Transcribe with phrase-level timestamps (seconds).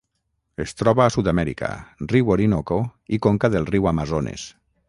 [0.63, 1.69] Es troba a Sud-amèrica:
[2.13, 2.81] riu Orinoco
[3.19, 4.53] i conca del riu Amazones.